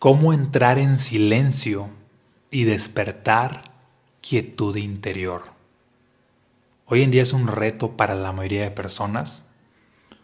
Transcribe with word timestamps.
cómo 0.00 0.32
entrar 0.32 0.78
en 0.78 0.98
silencio 0.98 1.90
y 2.50 2.64
despertar 2.64 3.64
quietud 4.22 4.74
interior. 4.76 5.42
Hoy 6.86 7.02
en 7.02 7.10
día 7.10 7.20
es 7.20 7.34
un 7.34 7.46
reto 7.46 7.98
para 7.98 8.14
la 8.14 8.32
mayoría 8.32 8.62
de 8.62 8.70
personas 8.70 9.44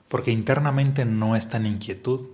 porque 0.08 0.30
internamente 0.30 1.04
no 1.04 1.36
están 1.36 1.66
en 1.66 1.76
quietud, 1.76 2.24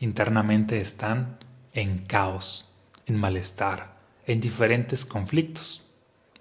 internamente 0.00 0.78
están 0.82 1.38
en 1.72 1.96
caos, 1.96 2.68
en 3.06 3.16
malestar, 3.16 3.96
en 4.26 4.42
diferentes 4.42 5.06
conflictos, 5.06 5.82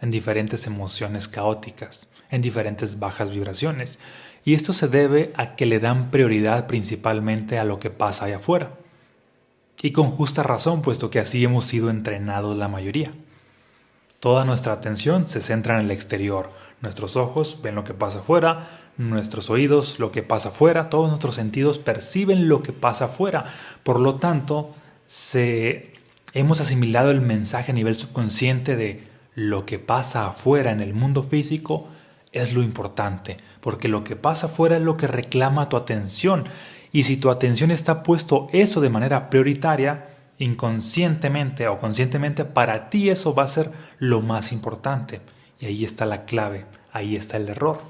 en 0.02 0.12
diferentes 0.12 0.68
emociones 0.68 1.30
caóticas, 1.30 2.10
en 2.30 2.42
diferentes 2.42 3.00
bajas 3.00 3.32
vibraciones. 3.32 4.00
Y 4.44 4.54
esto 4.54 4.74
se 4.74 4.90
debe 4.90 5.32
a 5.38 5.56
que 5.56 5.66
le 5.66 5.80
dan 5.80 6.12
prioridad 6.12 6.68
principalmente 6.68 7.58
a 7.58 7.64
lo 7.64 7.80
que 7.80 7.90
pasa 7.90 8.26
allá 8.26 8.36
afuera 8.36 8.80
y 9.82 9.92
con 9.92 10.12
justa 10.12 10.44
razón, 10.44 10.82
puesto 10.82 11.10
que 11.10 11.20
así 11.20 11.44
hemos 11.44 11.66
sido 11.66 11.90
entrenados 11.90 12.58
la 12.58 12.68
mayoría. 12.68 13.12
Toda 14.20 14.46
nuestra 14.46 14.74
atención 14.74 15.28
se 15.28 15.42
centra 15.42 15.76
en 15.76 15.86
el 15.86 15.92
exterior. 15.92 16.50
Nuestros 16.82 17.16
ojos 17.16 17.60
ven 17.62 17.76
lo 17.76 17.84
que 17.84 17.94
pasa 17.94 18.20
afuera, 18.20 18.68
nuestros 18.98 19.50
oídos 19.50 20.00
lo 20.00 20.12
que 20.12 20.24
pasa 20.24 20.50
afuera, 20.50 20.90
todos 20.90 21.10
nuestros 21.10 21.36
sentidos 21.36 21.80
perciben 21.80 22.48
lo 22.48 22.64
que 22.64 22.74
pasa 22.74 23.06
afuera. 23.06 23.46
Por 23.84 24.00
lo 24.00 24.16
tanto, 24.16 24.74
se, 25.08 25.94
hemos 26.34 26.62
asimilado 26.62 27.12
el 27.12 27.22
mensaje 27.22 27.72
a 27.72 27.76
nivel 27.76 27.96
subconsciente 27.96 28.76
de 28.76 29.04
lo 29.36 29.66
que 29.66 29.80
pasa 29.80 30.28
afuera 30.28 30.72
en 30.72 30.82
el 30.82 30.94
mundo 30.94 31.24
físico 31.24 31.88
es 32.32 32.54
lo 32.54 32.64
importante, 32.64 33.38
porque 33.62 33.88
lo 33.88 34.04
que 34.04 34.16
pasa 34.16 34.48
afuera 34.48 34.78
es 34.78 34.84
lo 34.84 34.98
que 34.98 35.08
reclama 35.08 35.70
tu 35.70 35.78
atención 35.78 36.46
y 36.96 37.04
si 37.04 37.18
tu 37.18 37.30
atención 37.30 37.72
está 37.72 38.04
puesto 38.04 38.48
eso 38.54 38.80
de 38.80 38.90
manera 38.90 39.30
prioritaria, 39.30 40.16
inconscientemente 40.38 41.68
o 41.68 41.78
conscientemente, 41.78 42.46
para 42.46 42.90
ti 42.90 43.10
eso 43.10 43.36
va 43.36 43.44
a 43.44 43.50
ser 43.50 43.70
lo 44.00 44.22
más 44.22 44.54
importante. 44.54 45.20
Y 45.60 45.66
ahí 45.66 45.84
está 45.84 46.06
la 46.06 46.24
clave, 46.24 46.66
ahí 46.94 47.18
está 47.18 47.36
el 47.36 47.50
error, 47.50 47.82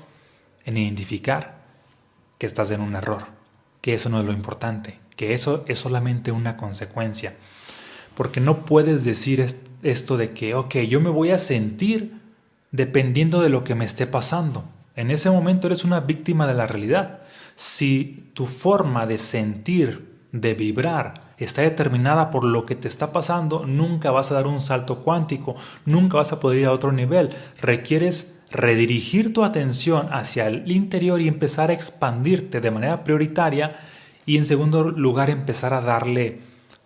en 0.66 0.78
identificar 0.78 1.62
que 2.40 2.48
estás 2.48 2.72
en 2.72 2.82
un 2.82 2.96
error, 2.96 3.28
que 3.80 3.94
eso 3.94 4.10
no 4.10 4.20
es 4.20 4.26
lo 4.26 4.34
importante, 4.34 4.98
que 5.16 5.36
eso 5.36 5.64
es 5.68 5.78
solamente 5.78 6.32
una 6.32 6.58
consecuencia. 6.58 7.36
Porque 8.16 8.40
no 8.40 8.66
puedes 8.66 9.04
decir 9.04 9.46
esto 9.84 10.18
de 10.18 10.32
que, 10.32 10.56
ok, 10.56 10.78
yo 10.78 11.00
me 11.00 11.12
voy 11.12 11.30
a 11.30 11.38
sentir 11.38 12.22
dependiendo 12.72 13.40
de 13.40 13.50
lo 13.50 13.64
que 13.64 13.76
me 13.76 13.86
esté 13.86 14.08
pasando. 14.08 14.66
En 14.96 15.12
ese 15.12 15.30
momento 15.30 15.68
eres 15.68 15.84
una 15.84 16.00
víctima 16.00 16.48
de 16.48 16.56
la 16.56 16.66
realidad. 16.66 17.20
Si 17.56 18.32
tu 18.34 18.48
forma 18.48 19.06
de 19.06 19.18
sentir, 19.18 20.14
de 20.32 20.54
vibrar, 20.54 21.14
está 21.38 21.62
determinada 21.62 22.32
por 22.32 22.44
lo 22.44 22.66
que 22.66 22.76
te 22.76 22.88
está 22.88 23.12
pasando, 23.12 23.66
nunca 23.66 24.12
vas 24.12 24.32
a 24.32 24.36
dar 24.36 24.48
un 24.48 24.62
salto 24.62 25.00
cuántico, 25.00 25.56
nunca 25.86 26.18
vas 26.18 26.32
a 26.34 26.40
poder 26.40 26.60
ir 26.60 26.66
a 26.66 26.72
otro 26.72 26.92
nivel. 26.92 27.30
Requieres 27.62 28.40
redirigir 28.52 29.34
tu 29.34 29.44
atención 29.44 30.08
hacia 30.12 30.48
el 30.48 30.72
interior 30.72 31.22
y 31.22 31.28
empezar 31.28 31.70
a 31.70 31.74
expandirte 31.74 32.62
de 32.62 32.72
manera 32.72 33.04
prioritaria 33.04 33.76
y 34.26 34.38
en 34.38 34.46
segundo 34.46 34.92
lugar 34.92 35.30
empezar 35.30 35.74
a 35.74 35.82
darle 35.82 36.42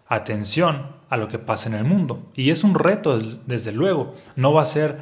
atención 0.07 0.87
a 1.09 1.17
lo 1.17 1.27
que 1.27 1.39
pasa 1.39 1.69
en 1.69 1.75
el 1.75 1.83
mundo. 1.83 2.31
Y 2.35 2.49
es 2.51 2.63
un 2.63 2.75
reto, 2.75 3.19
desde 3.45 3.71
luego. 3.71 4.15
No 4.35 4.53
va 4.53 4.63
a 4.63 4.67
ser 4.67 4.99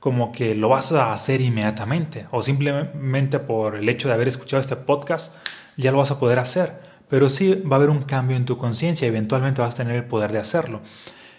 como 0.00 0.32
que 0.32 0.54
lo 0.54 0.70
vas 0.70 0.90
a 0.92 1.12
hacer 1.12 1.42
inmediatamente 1.42 2.26
o 2.30 2.42
simplemente 2.42 3.38
por 3.38 3.76
el 3.76 3.88
hecho 3.88 4.08
de 4.08 4.14
haber 4.14 4.28
escuchado 4.28 4.60
este 4.60 4.74
podcast 4.74 5.34
ya 5.76 5.92
lo 5.92 5.98
vas 5.98 6.10
a 6.10 6.18
poder 6.18 6.38
hacer. 6.38 6.80
Pero 7.08 7.28
sí 7.28 7.54
va 7.54 7.76
a 7.76 7.78
haber 7.78 7.90
un 7.90 8.02
cambio 8.02 8.36
en 8.36 8.46
tu 8.46 8.56
conciencia 8.56 9.06
eventualmente 9.06 9.60
vas 9.60 9.74
a 9.74 9.76
tener 9.76 9.96
el 9.96 10.04
poder 10.04 10.32
de 10.32 10.38
hacerlo. 10.38 10.80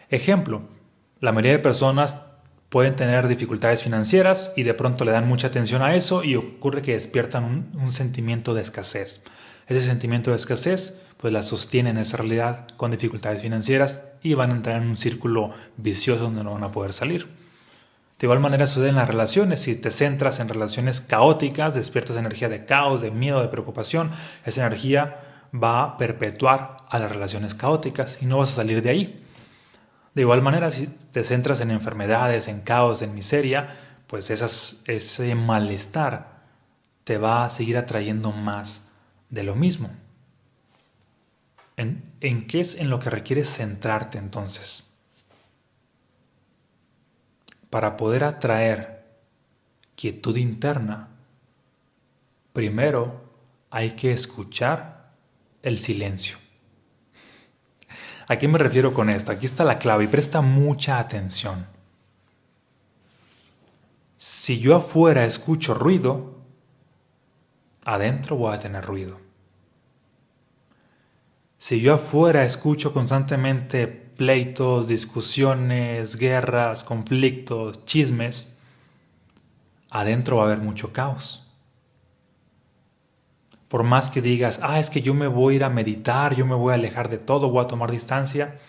Ejemplo, 0.10 0.62
la 1.20 1.32
mayoría 1.32 1.54
de 1.54 1.60
personas 1.60 2.18
pueden 2.70 2.96
tener 2.96 3.28
dificultades 3.28 3.84
financieras 3.84 4.54
y 4.56 4.64
de 4.64 4.74
pronto 4.74 5.06
le 5.06 5.12
dan 5.12 5.28
mucha 5.28 5.48
atención 5.48 5.82
a 5.82 5.96
eso 5.96 6.24
y 6.24 6.36
ocurre 6.36 6.82
que 6.82 6.94
despiertan 6.94 7.44
un, 7.44 7.72
un 7.82 7.92
sentimiento 7.92 8.54
de 8.54 8.62
escasez. 8.62 9.24
Ese 9.68 9.82
sentimiento 9.82 10.32
de 10.32 10.38
escasez 10.38 10.94
pues 11.18 11.34
la 11.34 11.44
sostienen 11.44 11.98
esa 11.98 12.18
realidad 12.18 12.68
con 12.78 12.92
dificultades 12.92 13.42
financieras 13.42 14.02
y 14.22 14.34
van 14.36 14.52
a 14.52 14.56
entrar 14.56 14.82
en 14.82 14.90
un 14.90 14.98
círculo 14.98 15.52
vicioso 15.78 16.24
donde 16.24 16.44
no 16.44 16.54
van 16.54 16.64
a 16.64 16.72
poder 16.72 16.94
salir. 16.94 17.41
De 18.22 18.28
igual 18.28 18.40
manera 18.40 18.68
sucede 18.68 18.90
en 18.90 18.98
las 18.98 19.08
relaciones. 19.08 19.62
Si 19.62 19.76
te 19.76 19.90
centras 19.90 20.40
en 20.40 20.48
relaciones 20.48 21.02
caóticas, 21.02 21.74
despiertas 21.74 22.18
energía 22.18 22.50
de 22.50 22.66
caos, 22.66 23.02
de 23.02 23.10
miedo, 23.10 23.42
de 23.42 23.48
preocupación, 23.48 24.12
esa 24.46 24.62
energía 24.62 25.48
va 25.52 25.82
a 25.82 25.98
perpetuar 25.98 26.78
a 26.88 27.00
las 27.00 27.12
relaciones 27.12 27.56
caóticas 27.56 28.20
y 28.22 28.28
no 28.28 28.38
vas 28.38 28.52
a 28.52 28.58
salir 28.58 28.84
de 28.84 28.92
ahí. 28.92 29.26
De 30.14 30.22
igual 30.22 30.44
manera, 30.44 30.70
si 30.70 30.86
te 30.86 31.24
centras 31.24 31.62
en 31.62 31.72
enfermedades, 31.72 32.48
en 32.48 32.62
caos, 32.62 33.02
en 33.02 33.16
miseria, 33.16 33.76
pues 34.06 34.30
ese 34.30 35.36
malestar 35.36 36.44
te 37.04 37.18
va 37.18 37.46
a 37.46 37.50
seguir 37.50 37.76
atrayendo 37.76 38.32
más 38.32 38.84
de 39.32 39.42
lo 39.42 39.56
mismo. 39.56 39.90
¿En, 41.76 42.04
¿En 42.20 42.46
qué 42.46 42.60
es 42.60 42.76
en 42.76 42.92
lo 42.92 43.00
que 43.00 43.10
requieres 43.10 43.50
centrarte 43.50 44.20
entonces? 44.20 44.91
Para 47.72 47.98
poder 47.98 48.24
atraer 48.24 49.04
quietud 49.96 50.36
interna, 50.36 51.08
primero 52.54 53.22
hay 53.72 53.92
que 53.92 54.12
escuchar 54.12 55.14
el 55.64 55.80
silencio. 55.80 56.38
¿A 58.28 58.38
qué 58.38 58.48
me 58.48 58.58
refiero 58.58 58.94
con 58.94 59.10
esto? 59.10 59.32
Aquí 59.32 59.46
está 59.46 59.64
la 59.64 59.80
clave 59.80 60.04
y 60.04 60.08
presta 60.08 60.42
mucha 60.42 61.00
atención. 61.00 61.66
Si 64.18 64.60
yo 64.60 64.76
afuera 64.76 65.26
escucho 65.26 65.74
ruido, 65.74 66.42
adentro 67.86 68.36
voy 68.36 68.54
a 68.54 68.60
tener 68.60 68.86
ruido. 68.86 69.18
Si 71.58 71.80
yo 71.80 71.94
afuera 71.94 72.44
escucho 72.44 72.94
constantemente 72.94 74.11
pleitos, 74.22 74.88
discusiones, 74.88 76.16
guerras, 76.16 76.84
conflictos, 76.84 77.84
chismes, 77.86 78.50
adentro 79.90 80.38
va 80.38 80.44
a 80.44 80.46
haber 80.46 80.60
mucho 80.60 80.94
caos. 80.94 81.48
Por 83.68 83.82
más 83.82 84.12
que 84.12 84.22
digas, 84.22 84.60
ah, 84.62 84.80
es 84.80 84.92
que 84.92 85.02
yo 85.02 85.16
me 85.16 85.26
voy 85.26 85.56
a 85.56 85.56
ir 85.56 85.64
a 85.64 85.72
meditar, 85.72 86.36
yo 86.36 86.46
me 86.46 86.54
voy 86.54 86.72
a 86.72 86.76
alejar 86.76 87.10
de 87.10 87.18
todo, 87.18 87.50
voy 87.50 87.66
a 87.66 87.68
tomar 87.68 87.90
distancia, 87.90 88.60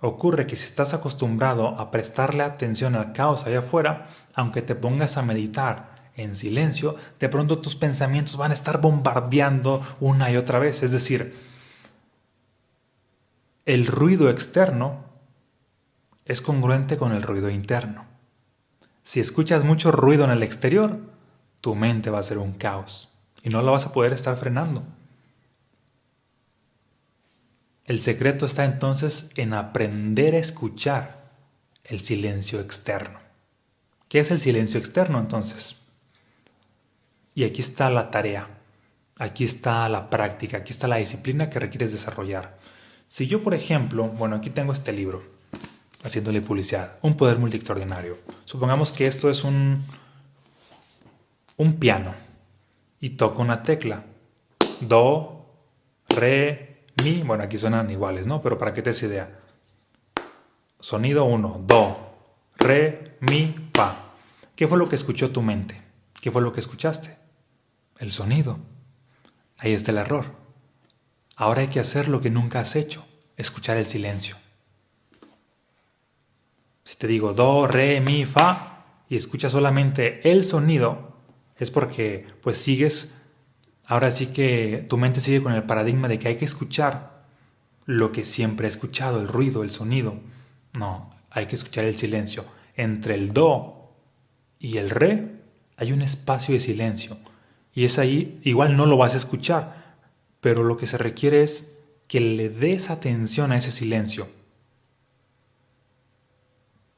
ocurre 0.00 0.46
que 0.46 0.54
si 0.54 0.66
estás 0.66 0.94
acostumbrado 0.94 1.80
a 1.80 1.90
prestarle 1.90 2.44
atención 2.44 2.94
al 2.94 3.12
caos 3.12 3.44
allá 3.44 3.58
afuera, 3.58 4.06
aunque 4.36 4.62
te 4.62 4.76
pongas 4.76 5.16
a 5.16 5.22
meditar 5.22 5.96
en 6.14 6.36
silencio, 6.36 6.94
de 7.18 7.28
pronto 7.28 7.58
tus 7.58 7.74
pensamientos 7.74 8.36
van 8.36 8.52
a 8.52 8.54
estar 8.54 8.80
bombardeando 8.80 9.82
una 9.98 10.30
y 10.30 10.36
otra 10.36 10.60
vez. 10.60 10.84
Es 10.84 10.92
decir, 10.92 11.48
el 13.68 13.86
ruido 13.86 14.30
externo 14.30 15.04
es 16.24 16.40
congruente 16.40 16.96
con 16.96 17.12
el 17.12 17.20
ruido 17.20 17.50
interno. 17.50 18.06
Si 19.02 19.20
escuchas 19.20 19.62
mucho 19.62 19.92
ruido 19.92 20.24
en 20.24 20.30
el 20.30 20.42
exterior, 20.42 20.98
tu 21.60 21.74
mente 21.74 22.08
va 22.08 22.18
a 22.18 22.22
ser 22.22 22.38
un 22.38 22.54
caos 22.54 23.12
y 23.42 23.50
no 23.50 23.60
la 23.60 23.70
vas 23.70 23.84
a 23.84 23.92
poder 23.92 24.14
estar 24.14 24.38
frenando. 24.38 24.84
El 27.84 28.00
secreto 28.00 28.46
está 28.46 28.64
entonces 28.64 29.28
en 29.36 29.52
aprender 29.52 30.34
a 30.34 30.38
escuchar 30.38 31.28
el 31.84 32.00
silencio 32.00 32.60
externo. 32.60 33.20
¿Qué 34.08 34.20
es 34.20 34.30
el 34.30 34.40
silencio 34.40 34.80
externo 34.80 35.18
entonces? 35.18 35.76
Y 37.34 37.44
aquí 37.44 37.60
está 37.60 37.90
la 37.90 38.10
tarea, 38.10 38.48
aquí 39.18 39.44
está 39.44 39.86
la 39.90 40.08
práctica, 40.08 40.56
aquí 40.56 40.72
está 40.72 40.88
la 40.88 40.96
disciplina 40.96 41.50
que 41.50 41.60
requieres 41.60 41.92
desarrollar. 41.92 42.56
Si 43.08 43.26
yo, 43.26 43.42
por 43.42 43.54
ejemplo, 43.54 44.06
bueno, 44.06 44.36
aquí 44.36 44.50
tengo 44.50 44.74
este 44.74 44.92
libro, 44.92 45.22
haciéndole 46.04 46.42
publicidad, 46.42 46.98
Un 47.00 47.16
poder 47.16 47.38
multi 47.38 47.56
extraordinario. 47.56 48.18
Supongamos 48.44 48.92
que 48.92 49.06
esto 49.06 49.30
es 49.30 49.44
un, 49.44 49.82
un 51.56 51.72
piano 51.78 52.14
y 53.00 53.10
toco 53.10 53.40
una 53.40 53.62
tecla. 53.62 54.04
Do, 54.80 55.46
re, 56.10 56.84
mi. 57.02 57.22
Bueno, 57.22 57.44
aquí 57.44 57.56
suenan 57.56 57.90
iguales, 57.90 58.26
¿no? 58.26 58.42
Pero 58.42 58.58
para 58.58 58.74
que 58.74 58.82
te 58.82 58.90
des 58.90 59.02
idea. 59.02 59.40
Sonido 60.78 61.24
1, 61.24 61.64
do, 61.66 61.96
re, 62.58 63.16
mi, 63.20 63.70
fa. 63.72 63.96
¿Qué 64.54 64.68
fue 64.68 64.76
lo 64.76 64.88
que 64.90 64.96
escuchó 64.96 65.30
tu 65.30 65.40
mente? 65.40 65.80
¿Qué 66.20 66.30
fue 66.30 66.42
lo 66.42 66.52
que 66.52 66.60
escuchaste? 66.60 67.16
El 67.96 68.12
sonido. 68.12 68.58
Ahí 69.56 69.72
está 69.72 69.92
el 69.92 69.98
error. 69.98 70.26
Ahora 71.38 71.60
hay 71.60 71.68
que 71.68 71.78
hacer 71.78 72.08
lo 72.08 72.20
que 72.20 72.30
nunca 72.30 72.58
has 72.58 72.74
hecho, 72.74 73.06
escuchar 73.36 73.76
el 73.76 73.86
silencio. 73.86 74.36
Si 76.82 76.96
te 76.96 77.06
digo 77.06 77.32
do, 77.32 77.68
re, 77.68 78.00
mi, 78.00 78.26
fa 78.26 78.86
y 79.08 79.14
escuchas 79.14 79.52
solamente 79.52 80.28
el 80.28 80.44
sonido, 80.44 81.16
es 81.56 81.70
porque 81.70 82.26
pues 82.42 82.58
sigues, 82.58 83.14
ahora 83.86 84.10
sí 84.10 84.26
que 84.26 84.84
tu 84.88 84.96
mente 84.96 85.20
sigue 85.20 85.40
con 85.40 85.52
el 85.52 85.62
paradigma 85.62 86.08
de 86.08 86.18
que 86.18 86.26
hay 86.26 86.36
que 86.36 86.44
escuchar 86.44 87.22
lo 87.86 88.10
que 88.10 88.24
siempre 88.24 88.66
he 88.66 88.70
escuchado, 88.70 89.20
el 89.20 89.28
ruido, 89.28 89.62
el 89.62 89.70
sonido. 89.70 90.18
No, 90.72 91.08
hay 91.30 91.46
que 91.46 91.54
escuchar 91.54 91.84
el 91.84 91.96
silencio. 91.96 92.46
Entre 92.74 93.14
el 93.14 93.32
do 93.32 93.92
y 94.58 94.78
el 94.78 94.90
re 94.90 95.36
hay 95.76 95.92
un 95.92 96.02
espacio 96.02 96.54
de 96.54 96.60
silencio. 96.60 97.16
Y 97.72 97.84
es 97.84 98.00
ahí, 98.00 98.40
igual 98.42 98.76
no 98.76 98.86
lo 98.86 98.96
vas 98.96 99.14
a 99.14 99.18
escuchar, 99.18 99.77
pero 100.40 100.62
lo 100.64 100.76
que 100.76 100.86
se 100.86 100.98
requiere 100.98 101.42
es 101.42 101.72
que 102.06 102.20
le 102.20 102.48
des 102.48 102.90
atención 102.90 103.52
a 103.52 103.56
ese 103.56 103.70
silencio. 103.70 104.28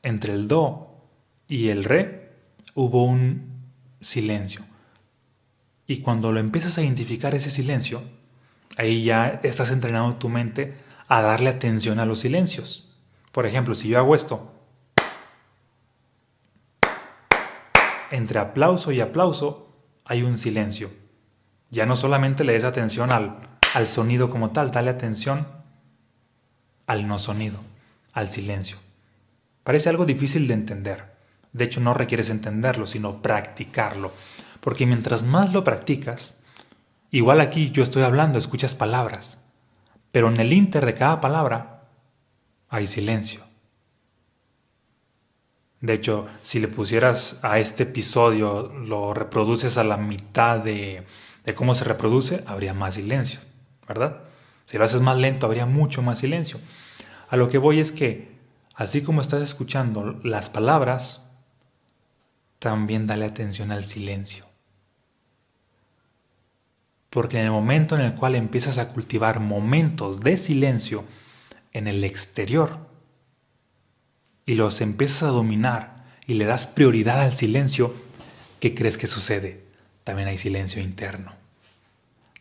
Entre 0.03 0.33
el 0.33 0.49
do 0.49 0.91
y 1.49 1.69
el 1.69 1.85
re 1.85 2.33
hubo 2.75 3.05
un 3.05 3.51
silencio. 4.01 4.65
Y 5.87 6.01
cuando 6.01 6.33
lo 6.33 6.41
empiezas 6.41 6.79
a 6.79 6.83
identificar 6.83 7.35
ese 7.35 7.51
silencio, 7.51 8.03
ahí 8.77 9.05
ya 9.05 9.41
estás 9.43 9.71
entrenando 9.73 10.17
tu 10.17 10.29
mente 10.29 10.75
a 11.09 11.21
darle 11.23 11.51
atención 11.51 11.99
a 11.99 12.07
los 12.07 12.21
silencios. 12.21 12.93
Por 13.33 13.47
ejemplo, 13.47 13.75
si 13.75 13.89
yo 13.89 13.99
hago 13.99 14.15
esto, 14.15 14.53
entre 18.11 18.39
aplauso 18.39 18.93
y 18.93 19.01
aplauso 19.01 19.69
hay 20.05 20.23
un 20.23 20.39
silencio. 20.39 21.00
Ya 21.71 21.87
no 21.87 21.97
solamente 21.97 22.45
le 22.45 22.53
des 22.53 22.65
atención 22.65 23.13
al, 23.13 23.37
al 23.75 23.89
sonido 23.89 24.31
como 24.31 24.51
tal, 24.51 24.71
dale 24.71 24.91
atención 24.91 25.47
al 26.87 27.07
no 27.07 27.19
sonido, 27.19 27.61
al 28.13 28.29
silencio. 28.29 28.77
Parece 29.63 29.89
algo 29.89 30.05
difícil 30.05 30.49
de 30.49 30.55
entender. 30.55 31.05
De 31.53 31.65
hecho, 31.65 31.81
no 31.81 31.95
requieres 31.95 32.31
entenderlo, 32.31 32.87
sino 32.87 33.23
practicarlo. 33.23 34.13
Porque 34.61 34.87
mientras 34.87 35.23
más 35.23 35.53
lo 35.53 35.63
practicas, 35.63 36.37
igual 37.11 37.41
aquí 37.41 37.71
yo 37.71 37.83
estoy 37.83 38.03
hablando, 38.03 38.39
escuchas 38.39 38.75
palabras, 38.75 39.39
pero 40.13 40.29
en 40.29 40.41
el 40.41 40.53
inter 40.53 40.85
de 40.85 40.95
cada 40.95 41.21
palabra 41.21 41.85
hay 42.69 42.87
silencio. 42.87 43.43
De 45.81 45.95
hecho, 45.95 46.27
si 46.43 46.61
le 46.61 46.69
pusieras 46.69 47.39
a 47.43 47.59
este 47.59 47.85
episodio, 47.85 48.69
lo 48.69 49.15
reproduces 49.15 49.79
a 49.79 49.85
la 49.85 49.97
mitad 49.97 50.59
de, 50.59 51.07
de 51.45 51.55
cómo 51.55 51.75
se 51.75 51.85
reproduce, 51.85 52.45
habría 52.47 52.75
más 52.75 52.95
silencio, 52.95 53.41
¿verdad? 53.87 54.21
Si 54.67 54.79
lo 54.79 54.85
haces 54.85 55.01
más 55.01 55.19
lento, 55.19 55.47
habría 55.47 55.67
mucho 55.67 56.03
más 56.03 56.19
silencio. 56.19 56.61
A 57.29 57.37
lo 57.37 57.49
que 57.49 57.59
voy 57.59 57.81
es 57.81 57.93
que, 57.93 58.37
así 58.75 59.03
como 59.03 59.21
estás 59.21 59.43
escuchando 59.43 60.21
las 60.23 60.51
palabras, 60.51 61.23
también 62.59 63.07
dale 63.07 63.25
atención 63.25 63.73
al 63.73 63.85
silencio. 63.85 64.45
Porque 67.09 67.39
en 67.39 67.47
el 67.47 67.51
momento 67.51 67.97
en 67.97 68.03
el 68.03 68.15
cual 68.15 68.37
empiezas 68.37 68.79
a 68.79 68.89
cultivar 68.89 69.41
momentos 69.41 70.21
de 70.21 70.37
silencio 70.37 71.05
en 71.73 71.89
el 71.89 72.05
exterior 72.05 72.79
y 74.47 74.55
los 74.55 74.81
empiezas 74.81 75.25
a 75.25 75.33
dominar 75.33 76.05
y 76.27 76.35
le 76.35 76.45
das 76.45 76.67
prioridad 76.67 77.21
al 77.21 77.37
silencio, 77.37 77.95
¿qué 78.61 78.75
crees 78.75 78.99
que 78.99 79.09
sucede? 79.09 79.70
También 80.05 80.29
hay 80.29 80.39
silencio 80.39 80.83
interno. 80.83 81.33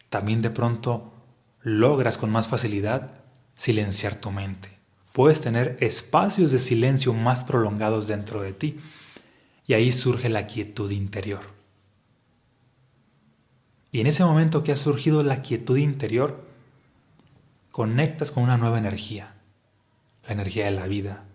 También 0.10 0.42
de 0.42 0.50
pronto 0.50 1.14
logras 1.62 2.18
con 2.18 2.32
más 2.32 2.48
facilidad 2.48 3.12
silenciar 3.56 4.16
tu 4.16 4.32
mente. 4.32 4.70
Puedes 5.14 5.42
tener 5.42 5.78
espacios 5.82 6.52
de 6.52 6.60
silencio 6.60 7.14
más 7.14 7.44
prolongados 7.44 8.08
dentro 8.08 8.42
de 8.42 8.54
ti 8.54 8.80
y 9.66 9.74
ahí 9.74 9.92
surge 9.92 10.30
la 10.30 10.48
quietud 10.48 10.90
interior. 10.92 11.42
Y 13.92 14.02
en 14.02 14.08
ese 14.08 14.24
momento 14.24 14.64
que 14.64 14.72
ha 14.72 14.76
surgido 14.76 15.24
la 15.24 15.42
quietud 15.42 15.78
interior, 15.78 16.46
conectas 17.72 18.32
con 18.32 18.44
una 18.44 18.58
nueva 18.58 18.78
energía, 18.78 19.36
la 20.26 20.34
energía 20.34 20.66
de 20.66 20.72
la 20.72 20.88
vida, 20.88 21.26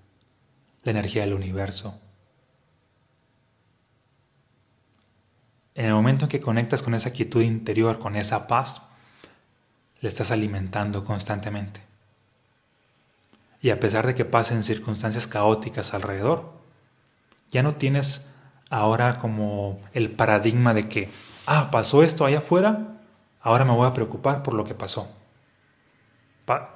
la 0.83 0.93
energía 0.93 1.23
del 1.23 1.35
universo. 1.35 2.01
En 5.75 5.87
el 5.87 5.93
momento 5.93 6.25
en 6.25 6.29
que 6.29 6.41
conectas 6.41 6.83
con 6.83 6.95
esa 6.95 7.11
quietud 7.11 7.43
interior, 7.43 7.99
con 7.99 8.15
esa 8.15 8.47
paz, 8.47 8.83
le 10.01 10.09
estás 10.09 10.31
alimentando 10.31 11.05
constantemente. 11.05 11.81
Y 13.61 13.71
a 13.71 13.81
pesar 13.81 14.07
de 14.07 14.15
que 14.15 14.25
pasen 14.25 14.63
circunstancias 14.63 15.27
caóticas 15.27 15.95
alrededor, 15.95 16.53
ya 17.51 17.63
no 17.63 17.77
tienes 17.77 18.27
ahora 18.71 19.19
como 19.19 19.81
el 19.93 20.11
paradigma 20.11 20.75
de 20.75 20.89
que, 20.89 21.11
ah, 21.47 21.71
pasó 21.71 22.03
esto 22.03 22.25
allá 22.25 22.39
afuera, 22.39 22.99
ahora 23.41 23.65
me 23.65 23.73
voy 23.73 23.87
a 23.87 23.95
preocupar 23.95 24.43
por 24.43 24.55
lo 24.55 24.65
que 24.65 24.75
pasó. 24.75 25.09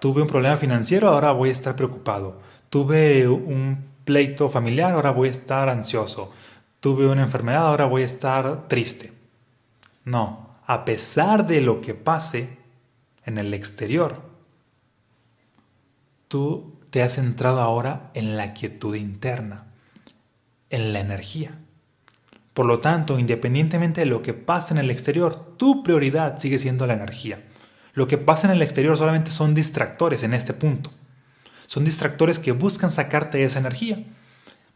tuve 0.01 0.23
un 0.23 0.29
problema 0.29 0.57
financiero, 0.57 1.09
ahora 1.09 1.33
voy 1.33 1.51
a 1.51 1.53
estar 1.53 1.77
preocupado. 1.77 2.41
Tuve 2.71 3.29
un 3.29 3.85
pleito 4.05 4.49
familiar, 4.49 4.93
ahora 4.93 5.11
voy 5.11 5.29
a 5.29 5.33
estar 5.33 5.69
ansioso. 5.69 6.33
Tuve 6.81 7.07
una 7.07 7.23
enfermedad, 7.23 7.67
ahora 7.67 7.87
voy 7.87 8.03
a 8.03 8.07
estar 8.07 8.69
triste. 8.69 9.13
No, 10.05 10.57
a 10.67 10.85
pesar 10.85 11.47
de 11.47 11.61
lo 11.61 11.81
que 11.81 11.95
pase 11.95 12.59
en 13.25 13.39
el 13.39 13.53
exterior, 13.55 14.23
tú 16.29 16.77
te 16.91 17.03
has 17.03 17.15
centrado 17.15 17.61
ahora 17.61 18.11
en 18.15 18.37
la 18.37 18.55
quietud 18.55 18.95
interna 18.95 19.69
en 20.71 20.93
la 20.93 21.01
energía. 21.01 21.53
Por 22.55 22.67
lo 22.67 22.81
tanto, 22.81 23.19
independientemente 23.19 24.01
de 24.01 24.07
lo 24.07 24.23
que 24.23 24.35
pase 24.35 24.75
en 24.75 24.79
el 24.79 24.91
exterior, 24.91 25.57
tu 25.57 25.83
prioridad 25.83 26.39
sigue 26.39 26.59
siendo 26.59 26.87
la 26.87 26.95
energía. 26.95 27.43
Lo 27.95 28.09
que 28.09 28.19
pasa 28.19 28.47
en 28.47 28.53
el 28.53 28.63
exterior 28.63 28.97
solamente 28.97 29.31
son 29.31 29.55
distractores 29.55 30.23
en 30.23 30.35
este 30.35 30.53
punto. 30.53 30.91
Son 31.67 31.85
distractores 31.85 32.39
que 32.39 32.53
buscan 32.53 32.91
sacarte 32.91 33.45
esa 33.45 33.59
energía. 33.59 34.05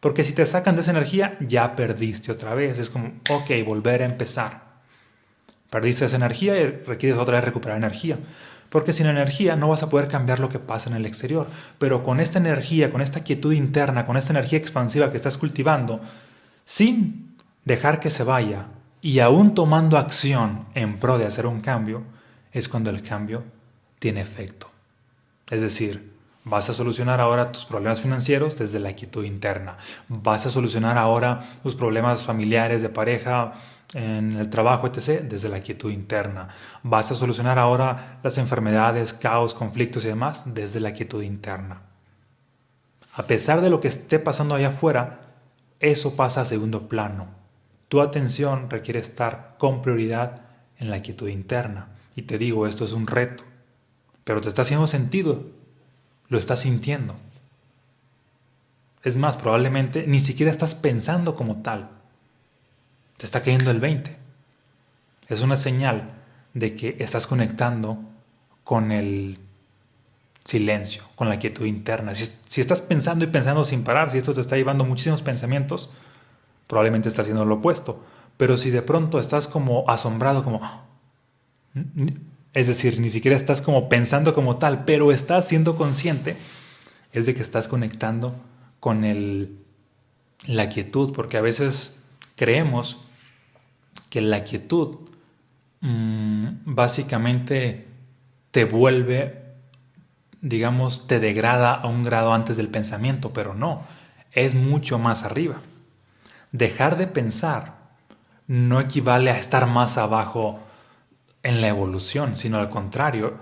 Porque 0.02 0.24
si 0.24 0.32
te 0.32 0.44
sacan 0.46 0.74
de 0.74 0.80
esa 0.80 0.90
energía, 0.90 1.36
ya 1.38 1.76
perdiste 1.76 2.32
otra 2.32 2.56
vez. 2.56 2.80
Es 2.80 2.90
como, 2.90 3.12
ok, 3.30 3.50
volver 3.64 4.02
a 4.02 4.06
empezar. 4.06 4.64
Perdiste 5.70 6.06
esa 6.06 6.16
energía 6.16 6.60
y 6.60 6.66
requieres 6.66 7.16
otra 7.16 7.36
vez 7.36 7.44
recuperar 7.44 7.76
energía. 7.76 8.18
Porque 8.68 8.92
sin 8.92 9.06
energía 9.06 9.54
no 9.54 9.68
vas 9.68 9.84
a 9.84 9.88
poder 9.88 10.08
cambiar 10.08 10.40
lo 10.40 10.48
que 10.48 10.58
pasa 10.58 10.90
en 10.90 10.96
el 10.96 11.06
exterior. 11.06 11.46
Pero 11.78 12.02
con 12.02 12.18
esta 12.18 12.40
energía, 12.40 12.90
con 12.90 13.00
esta 13.00 13.22
quietud 13.22 13.52
interna, 13.52 14.04
con 14.04 14.16
esta 14.16 14.32
energía 14.32 14.58
expansiva 14.58 15.12
que 15.12 15.18
estás 15.18 15.38
cultivando, 15.38 16.00
sin 16.64 17.36
dejar 17.64 18.00
que 18.00 18.10
se 18.10 18.24
vaya 18.24 18.66
y 19.00 19.20
aún 19.20 19.54
tomando 19.54 19.98
acción 19.98 20.66
en 20.74 20.98
pro 20.98 21.16
de 21.16 21.26
hacer 21.26 21.46
un 21.46 21.60
cambio, 21.60 22.02
es 22.50 22.68
cuando 22.68 22.90
el 22.90 23.04
cambio 23.04 23.44
tiene 24.00 24.20
efecto. 24.20 24.68
Es 25.48 25.62
decir, 25.62 26.11
vas 26.44 26.68
a 26.70 26.74
solucionar 26.74 27.20
ahora 27.20 27.52
tus 27.52 27.64
problemas 27.64 28.00
financieros 28.00 28.58
desde 28.58 28.80
la 28.80 28.94
quietud 28.94 29.24
interna. 29.24 29.76
Vas 30.08 30.46
a 30.46 30.50
solucionar 30.50 30.98
ahora 30.98 31.44
tus 31.62 31.74
problemas 31.74 32.24
familiares 32.24 32.82
de 32.82 32.88
pareja, 32.88 33.54
en 33.94 34.36
el 34.36 34.48
trabajo, 34.48 34.86
etc., 34.86 35.22
desde 35.22 35.48
la 35.48 35.60
quietud 35.60 35.90
interna. 35.90 36.48
Vas 36.82 37.10
a 37.10 37.14
solucionar 37.14 37.58
ahora 37.58 38.18
las 38.22 38.38
enfermedades, 38.38 39.12
caos, 39.12 39.54
conflictos 39.54 40.04
y 40.04 40.08
demás 40.08 40.44
desde 40.46 40.80
la 40.80 40.92
quietud 40.92 41.22
interna. 41.22 41.82
A 43.14 43.24
pesar 43.26 43.60
de 43.60 43.70
lo 43.70 43.80
que 43.80 43.88
esté 43.88 44.18
pasando 44.18 44.54
allá 44.54 44.68
afuera, 44.68 45.20
eso 45.80 46.16
pasa 46.16 46.40
a 46.40 46.46
segundo 46.46 46.88
plano. 46.88 47.28
Tu 47.88 48.00
atención 48.00 48.70
requiere 48.70 49.00
estar 49.00 49.56
con 49.58 49.82
prioridad 49.82 50.42
en 50.78 50.90
la 50.90 51.02
quietud 51.02 51.28
interna. 51.28 51.88
Y 52.16 52.22
te 52.22 52.38
digo, 52.38 52.66
esto 52.66 52.86
es 52.86 52.92
un 52.92 53.06
reto, 53.06 53.44
pero 54.24 54.40
te 54.40 54.48
está 54.48 54.62
haciendo 54.62 54.86
sentido, 54.86 55.44
lo 56.32 56.38
estás 56.38 56.60
sintiendo. 56.60 57.14
Es 59.04 59.16
más, 59.16 59.36
probablemente 59.36 60.06
ni 60.06 60.18
siquiera 60.18 60.50
estás 60.50 60.74
pensando 60.74 61.36
como 61.36 61.60
tal 61.60 61.90
te 63.22 63.26
está 63.26 63.40
cayendo 63.40 63.70
el 63.70 63.78
20. 63.78 64.16
Es 65.28 65.42
una 65.42 65.56
señal 65.56 66.10
de 66.54 66.74
que 66.74 66.96
estás 66.98 67.28
conectando 67.28 68.00
con 68.64 68.90
el 68.90 69.38
silencio, 70.42 71.04
con 71.14 71.28
la 71.28 71.38
quietud 71.38 71.66
interna. 71.66 72.16
Si, 72.16 72.60
estás 72.60 72.82
pensando 72.82 73.24
y 73.24 73.28
pensando 73.28 73.64
sin 73.64 73.84
parar, 73.84 74.10
si 74.10 74.18
esto 74.18 74.34
te 74.34 74.40
está 74.40 74.56
llevando 74.56 74.84
muchísimos 74.84 75.22
pensamientos, 75.22 75.90
probablemente 76.66 77.10
estás 77.10 77.22
haciendo 77.22 77.44
lo 77.44 77.56
opuesto. 77.56 78.02
Pero 78.38 78.56
si 78.56 78.70
de 78.70 78.82
pronto 78.82 79.20
estás 79.20 79.46
como 79.46 79.84
asombrado, 79.86 80.42
como... 80.42 80.60
Es 82.54 82.66
decir, 82.66 83.00
ni 83.00 83.10
siquiera 83.10 83.36
estás 83.36 83.62
como 83.62 83.88
pensando 83.88 84.34
como 84.34 84.56
tal, 84.56 84.84
pero 84.84 85.10
estás 85.10 85.48
siendo 85.48 85.76
consciente, 85.76 86.36
es 87.12 87.26
de 87.26 87.34
que 87.34 87.42
estás 87.42 87.68
conectando 87.68 88.34
con 88.78 89.04
el, 89.04 89.58
la 90.46 90.68
quietud, 90.68 91.12
porque 91.12 91.36
a 91.36 91.40
veces 91.42 91.96
creemos 92.36 93.00
que 94.10 94.20
la 94.20 94.44
quietud 94.44 94.98
mm, 95.80 96.48
básicamente 96.64 97.88
te 98.50 98.66
vuelve, 98.66 99.42
digamos, 100.42 101.06
te 101.06 101.20
degrada 101.20 101.72
a 101.72 101.86
un 101.86 102.02
grado 102.02 102.34
antes 102.34 102.58
del 102.58 102.68
pensamiento, 102.68 103.32
pero 103.32 103.54
no, 103.54 103.82
es 104.32 104.54
mucho 104.54 104.98
más 104.98 105.22
arriba. 105.22 105.62
Dejar 106.52 106.98
de 106.98 107.06
pensar 107.06 107.80
no 108.46 108.80
equivale 108.80 109.30
a 109.30 109.38
estar 109.38 109.66
más 109.66 109.96
abajo 109.96 110.60
en 111.42 111.60
la 111.60 111.68
evolución, 111.68 112.36
sino 112.36 112.58
al 112.58 112.70
contrario, 112.70 113.34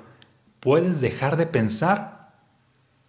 puedes 0.61 1.01
dejar 1.01 1.37
de 1.37 1.47
pensar 1.47 2.33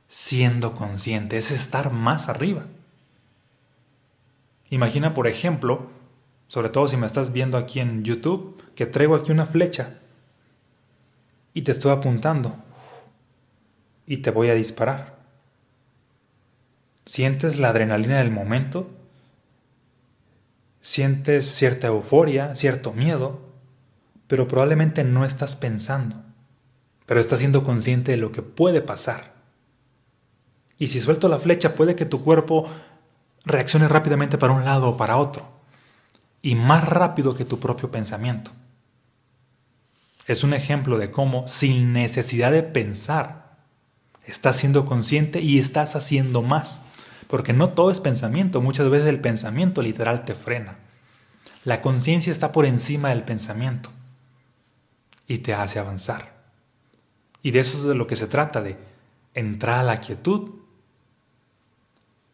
siendo 0.08 0.76
consciente, 0.76 1.38
es 1.38 1.52
estar 1.52 1.92
más 1.92 2.28
arriba. 2.28 2.66
Imagina, 4.70 5.14
por 5.14 5.28
ejemplo, 5.28 5.90
sobre 6.48 6.70
todo 6.70 6.88
si 6.88 6.98
me 6.98 7.06
estás 7.08 7.32
viendo 7.32 7.58
aquí 7.58 7.80
en 7.80 8.04
YouTube, 8.04 8.62
que 8.76 8.86
traigo 8.86 9.16
aquí 9.16 9.32
una 9.32 9.46
flecha 9.46 10.00
y 11.54 11.62
te 11.62 11.72
estoy 11.72 11.92
apuntando 11.92 12.56
y 14.06 14.18
te 14.18 14.32
voy 14.32 14.50
a 14.50 14.56
disparar. 14.56 15.20
¿Sientes 17.06 17.58
la 17.58 17.70
adrenalina 17.70 18.18
del 18.20 18.32
momento? 18.32 18.90
¿Sientes 20.80 21.46
cierta 21.46 21.88
euforia, 21.88 22.56
cierto 22.56 22.92
miedo? 22.92 23.51
Pero 24.32 24.48
probablemente 24.48 25.04
no 25.04 25.26
estás 25.26 25.58
pensando, 25.58 26.16
pero 27.06 27.20
estás 27.20 27.40
siendo 27.40 27.66
consciente 27.66 28.12
de 28.12 28.18
lo 28.18 28.32
que 28.32 28.42
puede 28.42 28.80
pasar. 28.80 29.34
Y 30.78 30.88
si 30.88 31.02
suelto 31.02 31.28
la 31.28 31.38
flecha 31.38 31.76
puede 31.76 31.98
que 31.98 32.06
tu 32.06 32.24
cuerpo 32.24 32.66
reaccione 33.44 33.90
rápidamente 33.90 34.38
para 34.38 34.54
un 34.54 34.64
lado 34.64 34.88
o 34.88 34.96
para 34.96 35.18
otro, 35.18 35.46
y 36.42 36.56
más 36.56 36.88
rápido 36.88 37.36
que 37.36 37.44
tu 37.44 37.60
propio 37.60 37.92
pensamiento. 37.92 38.52
Es 40.28 40.46
un 40.46 40.54
ejemplo 40.54 40.98
de 40.98 41.12
cómo, 41.12 41.46
sin 41.50 41.92
necesidad 41.92 42.54
de 42.54 42.64
pensar, 42.64 43.58
estás 44.24 44.56
siendo 44.56 44.86
consciente 44.86 45.42
y 45.42 45.60
estás 45.60 45.98
haciendo 45.98 46.42
más. 46.42 46.84
Porque 47.28 47.52
no 47.52 47.72
todo 47.72 47.92
es 47.92 48.00
pensamiento, 48.00 48.62
muchas 48.62 48.90
veces 48.90 49.10
el 49.10 49.20
pensamiento 49.20 49.82
literal 49.82 50.24
te 50.24 50.36
frena. 50.36 50.78
La 51.66 51.82
conciencia 51.82 52.32
está 52.32 52.54
por 52.54 52.66
encima 52.66 53.10
del 53.10 53.24
pensamiento 53.24 53.90
y 55.32 55.38
te 55.38 55.54
hace 55.54 55.80
avanzar. 55.80 56.34
Y 57.42 57.52
de 57.52 57.60
eso 57.60 57.78
es 57.78 57.86
de 57.86 57.96
lo 57.96 58.06
que 58.06 58.18
se 58.18 58.28
trata, 58.28 58.60
de 58.60 58.78
entrar 59.34 59.80
a 59.80 59.84
la 59.84 60.02
quietud 60.02 60.60